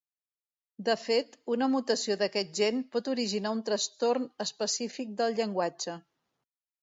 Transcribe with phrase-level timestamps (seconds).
[0.85, 5.99] De fet, una mutació d'aquest gen pot originar un trastorn específic del llenguatge.